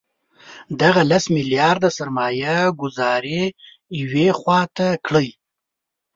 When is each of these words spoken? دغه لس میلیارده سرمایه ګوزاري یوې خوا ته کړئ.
دغه 0.81 1.01
لس 1.11 1.23
میلیارده 1.35 1.89
سرمایه 1.97 2.55
ګوزاري 2.81 3.43
یوې 4.01 4.27
خوا 4.39 4.59
ته 4.75 4.87
کړئ. 5.05 5.29